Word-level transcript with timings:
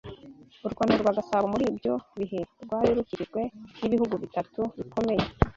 U 0.65 0.67
Rwanda 0.73 0.93
rwa 1.01 1.17
Gasabo 1.17 1.45
muri 1.53 1.63
ibyo 1.71 1.93
bihe 2.19 2.41
rwari 2.63 2.91
rukikijwe 2.97 3.39
n’ibihugu 3.79 4.15
bitatu 4.23 4.61
bikomeye 4.77 5.23